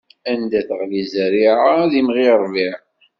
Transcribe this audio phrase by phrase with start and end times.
[0.31, 2.75] Anda teɣli zzerriɛa, ad imɣi ṛṛbiɛ.